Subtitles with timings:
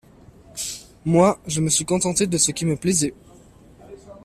[1.05, 3.13] Moi, je me suis contenté de ce qui me plaisait.